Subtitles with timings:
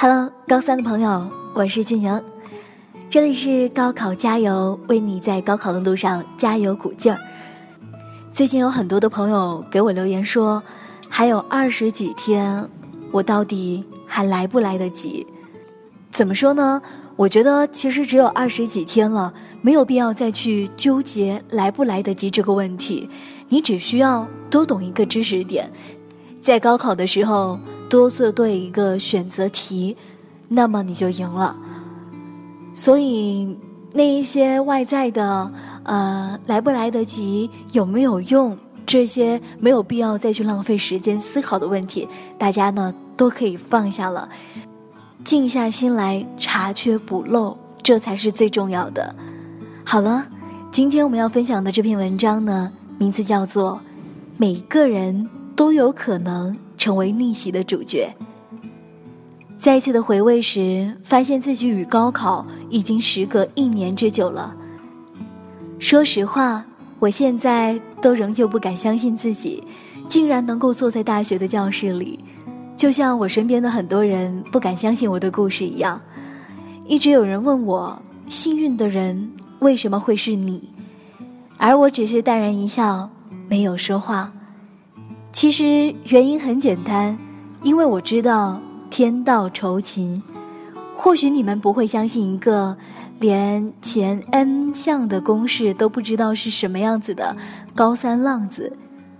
[0.00, 2.22] Hello，高三的朋友，我是俊阳，
[3.10, 7.18] 这里是高考加油，为你在高考的路上加油鼓劲儿。
[8.30, 10.62] 最近有很多的朋友给我留言说，
[11.08, 12.64] 还有二十几天，
[13.10, 15.26] 我到底还来不来得及？
[16.12, 16.80] 怎么说呢？
[17.16, 23.10] 我觉得其实只有二十几天了，没有必要再去纠结来不来得及这个问题。
[23.48, 25.68] 你只需要多懂一个知识点，
[26.40, 27.58] 在高考的时候
[27.88, 29.96] 多做对一个选择题，
[30.48, 31.56] 那么你就赢了。
[32.74, 33.56] 所以
[33.92, 35.50] 那一些外在的，
[35.82, 38.56] 呃，来不来得及，有没有用，
[38.86, 42.06] 这些没有必要再去浪费时间思考的问题，
[42.38, 44.28] 大家呢都可以放下了。
[45.24, 49.14] 静下心来查缺补漏，这才是最重要的。
[49.84, 50.26] 好了，
[50.70, 53.72] 今天我们要分享的这篇文章呢，名字叫做
[54.36, 58.08] 《每个人都有可能成为逆袭的主角》。
[59.58, 64.56] 再一次的回味时，发现自己与高考已经时隔一年之久了。
[65.80, 66.64] 说实话，
[67.00, 69.62] 我现在都仍旧不敢相信自己，
[70.08, 72.20] 竟然能够坐在大学的教室里。
[72.76, 76.00] 就像我身边的很多人不敢相信我的故事一样，
[76.86, 80.70] 一直有人问我：幸运的人为什么会是你？
[81.56, 83.10] 而我只是淡然一笑，
[83.48, 84.32] 没有说话。
[85.32, 87.16] 其实原因很简单，
[87.62, 90.22] 因为我知道天道酬勤。
[90.96, 92.76] 或许你们不会相信一个
[93.20, 97.36] 连前 n 项的公式都不知道是什么样子的
[97.74, 98.72] 高三浪子。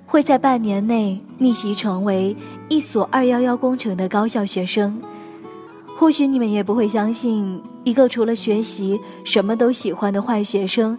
[0.06, 2.34] 会在半年内逆袭成为
[2.70, 5.00] 一所二幺幺工程的高校学生，
[5.98, 10.98] 或许你们也不会相信一个除了学习什么都喜欢的坏学生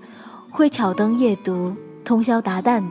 [0.52, 1.74] 会挑灯夜读、
[2.06, 2.84] 通宵达旦。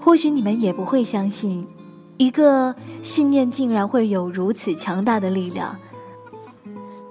[0.00, 1.66] 或许你们也不会相信，
[2.16, 5.76] 一个信念竟然会有如此强大的力量，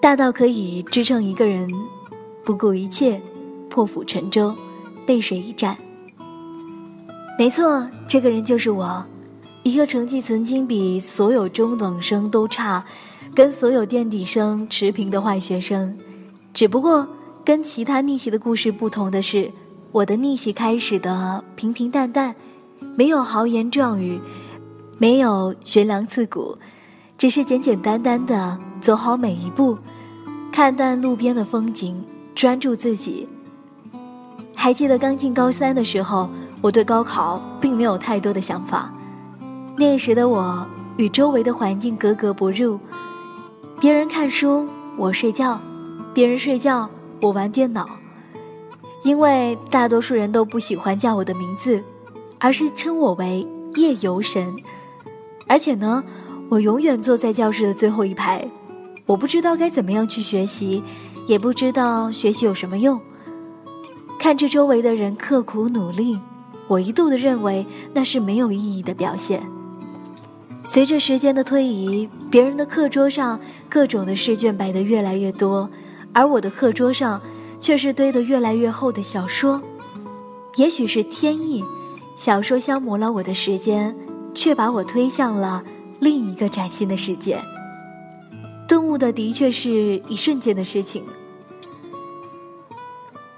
[0.01, 1.71] 大到可以支撑一个人
[2.43, 3.21] 不顾一切
[3.69, 4.55] 破釜沉舟、
[5.05, 5.77] 背水一战。
[7.37, 9.05] 没错，这个人就是我，
[9.63, 12.83] 一个成绩曾经比所有中等生都差，
[13.33, 15.95] 跟所有垫底生持平的坏学生。
[16.53, 17.07] 只不过
[17.45, 19.49] 跟其他逆袭的故事不同的是，
[19.91, 22.35] 我的逆袭开始的平平淡淡，
[22.99, 24.19] 没有豪言壮语，
[24.97, 26.57] 没有悬梁刺股，
[27.17, 29.77] 只是简简单单的走好每一步，
[30.51, 32.03] 看淡路边的风景，
[32.35, 33.25] 专注自己。
[34.53, 36.29] 还记得刚进高三的时候。
[36.61, 38.93] 我对高考并没有太多的想法，
[39.77, 40.67] 那时的我
[40.97, 42.77] 与周围的环境格格不入，
[43.79, 44.67] 别人看书
[44.97, 45.57] 我睡觉，
[46.13, 46.89] 别人睡觉
[47.21, 47.87] 我玩电脑，
[49.03, 51.81] 因为大多数人都不喜欢叫我的名字，
[52.39, 53.45] 而是称我为
[53.75, 54.55] 夜游神，
[55.45, 56.03] 而且呢，
[56.49, 58.47] 我永远坐在教室的最后一排，
[59.05, 60.81] 我不知道该怎么样去学习，
[61.27, 62.99] 也不知道学习有什么用，
[64.17, 66.17] 看着周围的人刻苦努力。
[66.67, 69.41] 我一度的认为那是没有意义的表现。
[70.63, 75.67] 随着时间的推移，别人的课桌上各种的试卷摆得越来越多，
[76.13, 77.19] 而我的课桌上
[77.59, 79.59] 却是堆得越来越厚的小说。
[80.57, 81.63] 也许是天意，
[82.19, 83.95] 小说消磨了我的时间，
[84.35, 85.63] 却把我推向了
[86.01, 87.39] 另一个崭新的世界。
[88.67, 91.01] 顿悟的的确是一瞬间的事情。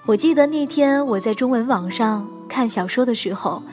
[0.08, 2.28] 我记得那天我在中文网上。
[2.50, 3.64] 看小说的时候，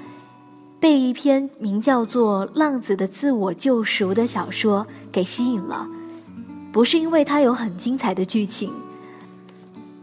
[0.79, 5.89] 被一篇名叫做《浪子的自我救赎》的小说给吸引了，
[6.71, 8.71] 不是因为它有很精彩的剧情，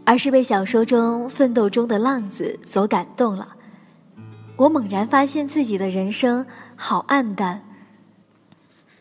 [0.04, 3.55] 而是被小说中奋斗中的浪子所感动了。
[4.56, 7.62] 我猛然发现自己的人生好黯淡。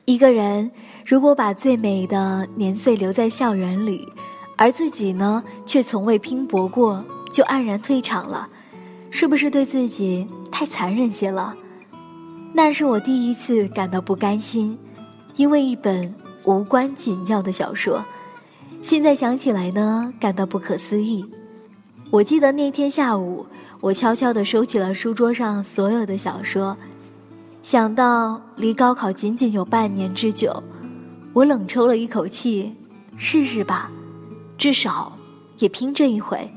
[0.03, 0.69] 一个人
[1.05, 4.07] 如果把最美的年岁留在校园里，
[4.57, 8.49] 而自己呢却从未拼搏过，就黯然退场了。
[9.09, 11.55] 是不是对自己太残忍些了？
[12.53, 14.77] 那是我第一次感到不甘心，
[15.35, 16.13] 因为一本
[16.43, 18.03] 无关紧要的小说。
[18.81, 21.25] 现在想起来呢，感到不可思议。
[22.11, 23.45] 我记得那天下午，
[23.81, 26.77] 我悄悄地收起了书桌上所有的小说。
[27.61, 30.63] 想到离高考仅仅有半年之久，
[31.33, 32.73] 我冷抽了一口气，
[33.17, 33.91] 试试吧，
[34.57, 35.17] 至少
[35.57, 36.49] 也拼这一回。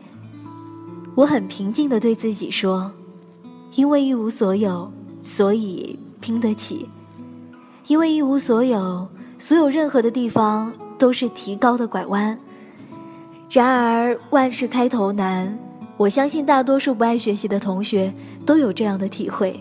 [1.14, 2.92] 我很平静地对自己说
[3.74, 4.92] ：“因为一无所有，
[5.22, 6.86] 所以拼得起；
[7.88, 9.08] 因为一无所有，
[9.38, 12.38] 所有任何的地方都是提高的拐弯。
[13.50, 15.58] 然而万事开头难，
[15.96, 18.12] 我相信大多数不爱学习的同学
[18.44, 19.58] 都有这样的体会。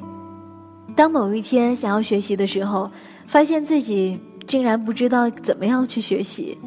[0.93, 2.91] 当某一天想要学习的时候，
[3.27, 6.57] 发现自己竟然不知道怎么样去学习，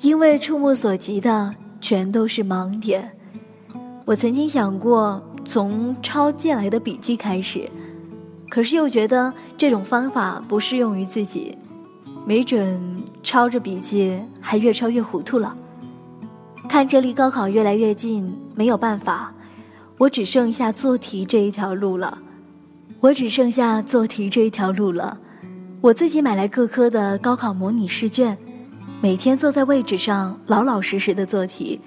[0.00, 3.10] 因为触目所及的全都是盲点。
[4.04, 7.68] 我曾经想过从抄借来的笔记开始，
[8.48, 11.58] 可是又觉得这种方法不适用于自己，
[12.24, 12.80] 没准
[13.24, 15.56] 抄着笔记还越抄越糊涂了。
[16.68, 19.32] 看着离高考越来越近，没有办法，
[19.96, 22.18] 我只剩下做题这一条路了。
[23.00, 25.18] 我只剩下做题这一条路了。
[25.80, 28.36] 我自己买来各科的高考模拟试卷，
[29.00, 31.80] 每天坐在位置上老老实实的做题。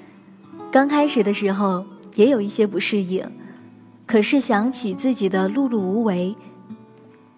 [0.71, 1.85] 刚开始的时候
[2.15, 3.23] 也有一些不适应，
[4.07, 6.35] 可是想起自己的碌碌无为，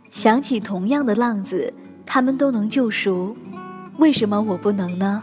[0.10, 1.74] 想起同样的浪子，
[2.06, 3.36] 他们都能救赎，
[3.98, 5.22] 为什么我不能呢？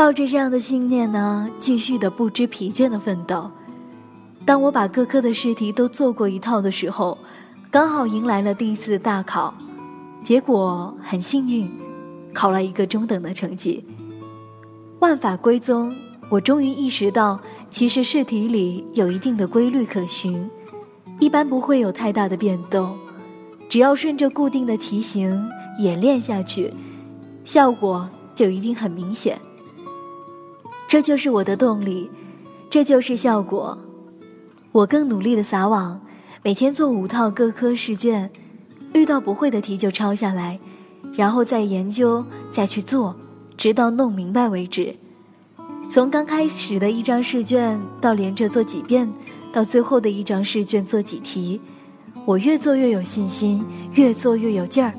[0.00, 3.50] 抱着这样的信念呢，继续的不知疲倦的奋斗。
[4.46, 7.18] 当我把各科的试题都做过一套的时候，
[7.70, 9.52] 刚好迎来了第一次大考，
[10.22, 11.70] 结果很幸运，
[12.32, 13.84] 考了一个中等的成绩。
[15.00, 15.94] 万法归宗，
[16.30, 17.38] 我终于意识到，
[17.68, 20.50] 其实试题里有一定的规律可循，
[21.18, 22.96] 一般不会有太大的变动。
[23.68, 25.46] 只要顺着固定的题型
[25.78, 26.72] 演练下去，
[27.44, 29.38] 效果就一定很明显。
[30.90, 32.10] 这就是我的动力，
[32.68, 33.78] 这就是效果。
[34.72, 36.00] 我更努力的撒网，
[36.42, 38.28] 每天做五套各科试卷，
[38.92, 40.58] 遇到不会的题就抄下来，
[41.14, 43.14] 然后再研究，再去做，
[43.56, 44.96] 直到弄明白为止。
[45.88, 49.08] 从刚开始的一张试卷，到连着做几遍，
[49.52, 51.60] 到最后的一张试卷做几题，
[52.24, 53.64] 我越做越有信心，
[53.94, 54.92] 越做越有劲儿。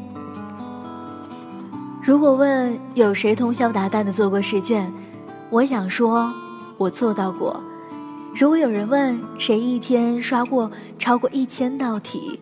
[2.02, 4.90] 如果问有谁通宵达旦的做过试卷？
[5.52, 6.32] 我想说，
[6.78, 7.62] 我做到过。
[8.34, 12.40] 如果有人问谁一天刷过超过一千道题，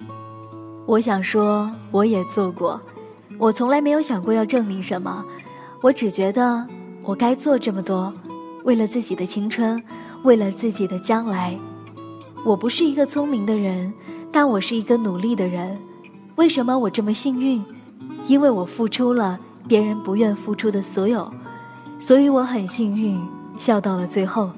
[0.85, 2.79] 我想说我也做过。
[3.39, 5.25] 我从来没有想过要证明什么，
[5.81, 6.63] 我只觉得
[7.01, 8.13] 我该做这么多，
[8.63, 9.83] 为了自己的青春，
[10.21, 11.57] 为了自己的将来。
[12.45, 13.91] 我不是一个聪明的人，
[14.31, 15.79] 但我是一个努力的人。
[16.35, 17.65] 为什么我这么幸运？
[18.27, 21.27] 因为我付出了别人不愿付出的所有。
[22.09, 23.21] 所以我很幸运，
[23.55, 24.49] 笑到了最后。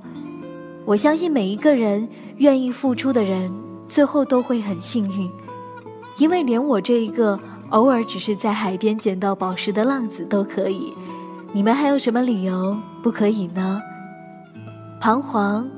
[0.85, 2.07] 我相信每一个人
[2.37, 3.51] 愿意付出的人，
[3.89, 5.29] 最后都会很幸运，
[6.15, 7.37] 因为连我这一个
[7.71, 10.93] 偶尔只是在海边捡到宝石的浪子都可以。
[11.51, 13.81] 你们还有什么理由不可以呢？
[15.01, 15.69] 彷徨、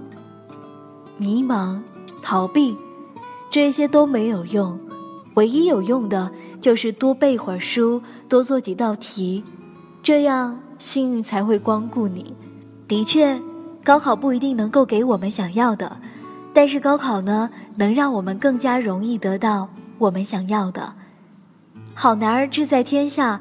[1.18, 1.80] 迷茫、
[2.22, 2.78] 逃避，
[3.50, 4.80] 这些都没有用，
[5.34, 6.31] 唯一有用的
[6.62, 8.00] 就是多背会儿书，
[8.30, 9.44] 多做几道题，
[10.04, 10.60] 这样。
[10.83, 12.35] 幸运才会光顾你。
[12.89, 13.39] 的确，
[13.85, 15.95] 高考不一定能够给我们想要的，
[16.53, 20.94] 但是高考呢，能让我们更加容易得到我们想要的。
[21.94, 23.39] 好男儿志在天下，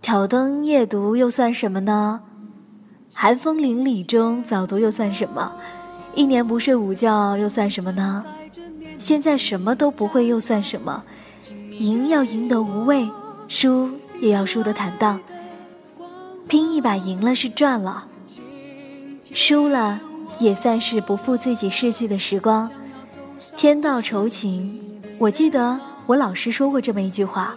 [0.00, 2.20] 挑灯夜读又算什么呢？
[3.14, 5.52] 寒风凛凛中早读又算什么？
[6.16, 8.24] 一年不睡午觉又算什么呢？
[8.98, 11.04] 现在什么都不会又算什么？
[11.70, 13.08] 赢要赢得无畏，
[13.46, 13.88] 输
[14.20, 15.20] 也要输得坦荡。
[16.52, 18.06] 拼一把赢了是赚了，
[19.32, 19.98] 输了
[20.38, 22.70] 也算是不负自己逝去的时光。
[23.56, 27.54] 天道酬勤，我记得我老师说过这么一句话：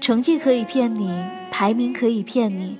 [0.00, 2.76] 成绩可以骗你，排名可以骗你，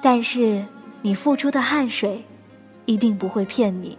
[0.00, 0.64] 但是
[1.02, 2.24] 你付出的汗水，
[2.84, 3.98] 一定不会骗你。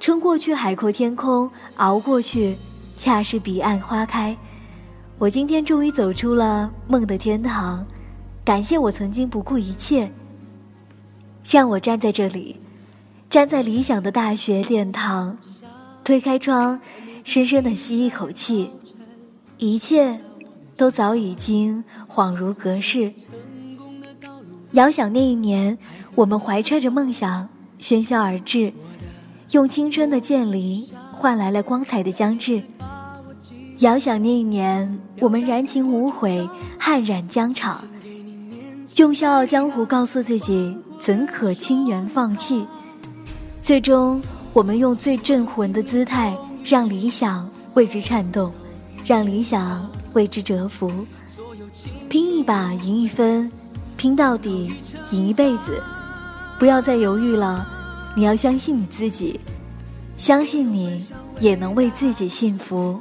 [0.00, 2.56] 撑过去海阔天空，熬过去，
[2.96, 4.34] 恰是彼岸花开。
[5.18, 7.86] 我今天终于走出了梦的天堂。
[8.44, 10.10] 感谢我曾经不顾一切，
[11.48, 12.56] 让我站在这里，
[13.30, 15.38] 站在理想的大学殿堂，
[16.02, 16.80] 推开窗，
[17.22, 18.70] 深深的吸一口气，
[19.58, 20.18] 一切
[20.76, 23.12] 都早已经恍如隔世。
[24.72, 25.78] 遥想那一年，
[26.16, 28.72] 我们怀揣着梦想喧嚣而至，
[29.52, 32.60] 用青春的剑离换来了光彩的将至。
[33.78, 37.84] 遥想那一年，我们燃情无悔，悍然疆场。
[38.96, 42.66] 用《笑傲江湖》告诉自己，怎可轻言放弃？
[43.62, 44.20] 最终，
[44.52, 48.52] 我们用最镇魂的姿态，让理想为之颤动，
[49.06, 50.90] 让理想为之折服。
[52.10, 53.50] 拼一把，赢一分，
[53.96, 54.70] 拼到底，
[55.10, 55.82] 赢一辈子。
[56.58, 57.66] 不要再犹豫了，
[58.14, 59.40] 你要相信你自己，
[60.18, 61.02] 相信你
[61.40, 63.00] 也能为自己幸福。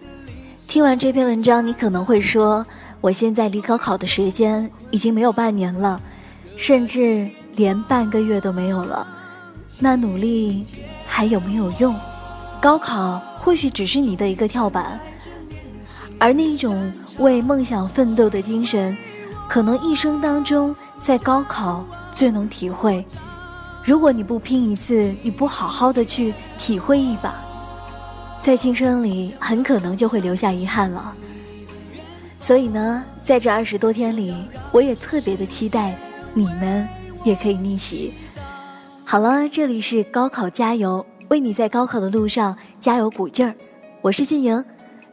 [0.68, 2.66] 听完这篇文章，你可能会说。
[3.02, 6.00] 我现在离高考的时间已经没有半年了，
[6.56, 9.06] 甚至连半个月都没有了。
[9.80, 10.64] 那努力
[11.08, 11.96] 还有没有用？
[12.62, 15.00] 高考或许只是你的一个跳板，
[16.20, 18.96] 而那一种为梦想奋斗的精神，
[19.50, 23.04] 可能一生当中在高考最能体会。
[23.84, 27.34] 如果你不拼一次，你不好好的去体会一把，
[28.40, 31.16] 在青春里很可能就会留下遗憾了。
[32.52, 34.36] 所以呢，在这二十多天里，
[34.74, 35.98] 我也特别的期待
[36.34, 36.86] 你们
[37.24, 38.12] 也可以逆袭。
[39.06, 43.56] 好了，这里是高考加油，为你在高考的路上加油鼓劲儿。
[44.02, 44.66] 我是俊莹，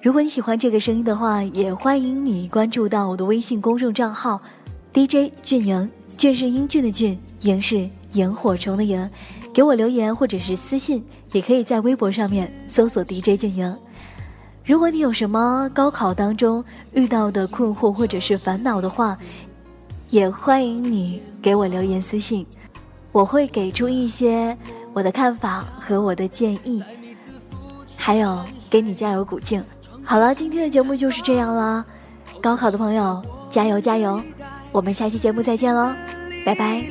[0.02, 4.42] 如果你喜欢这个声音的话，也欢迎你关注到我的微信公众账号
[4.92, 9.08] DJ 俊莹，俊是英俊的俊，莹是萤火虫的萤，
[9.54, 13.76] 给我留言或者是私信，也可以在微博上面搜索 DJ 俊莹。
[14.68, 19.16] 如果你有什么高考当中遇到的困惑或者是烦恼的话，
[20.10, 22.46] 也欢迎你给我留言私信，
[23.10, 24.54] 我会给出一些
[24.92, 26.84] 我的看法和我的建议，
[27.96, 29.64] 还有给你加油鼓劲。
[30.04, 31.82] 好了，今天的节目就是这样了，
[32.42, 34.20] 高考的朋友加油加油，
[34.70, 35.94] 我们下期节目再见喽，
[36.44, 36.82] 拜拜。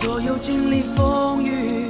[0.00, 1.89] 所有经历风雨。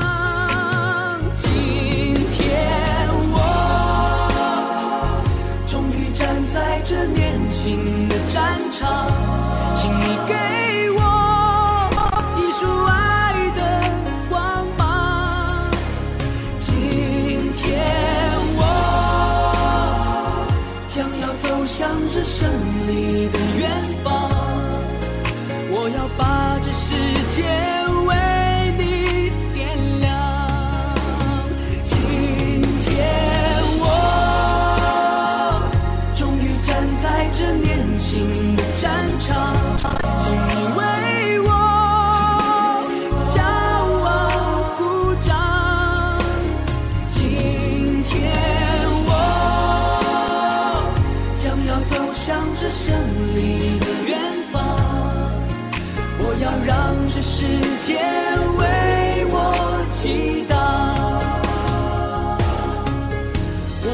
[7.63, 9.07] 新的战场
[9.75, 10.40] 请你给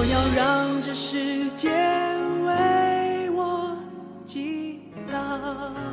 [0.09, 3.77] 要让这世界为我
[4.25, 4.79] 激
[5.11, 5.83] 荡